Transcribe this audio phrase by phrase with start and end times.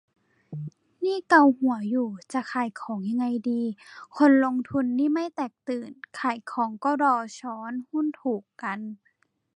[1.05, 3.61] นี่เกาหัวอยู่ จะขายของยังไงดี
[4.17, 8.79] คนลงทุนนี่ไม่แตกตื่นขายของก็รอช้อนหุ้นถูกกัน